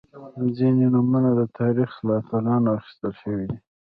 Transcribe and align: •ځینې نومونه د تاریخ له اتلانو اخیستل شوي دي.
•ځینې 0.57 0.85
نومونه 0.93 1.29
د 1.39 1.41
تاریخ 1.59 1.91
له 2.05 2.13
اتلانو 2.21 2.67
اخیستل 2.77 3.11
شوي 3.21 3.45
دي. 3.51 3.57